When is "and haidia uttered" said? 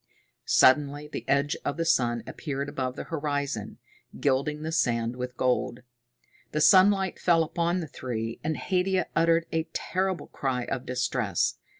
8.43-9.45